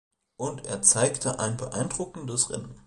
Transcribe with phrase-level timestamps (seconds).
[0.35, 2.73] Und er zeigte ein beeindruckendes Rennen.